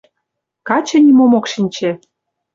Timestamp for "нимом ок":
1.05-1.45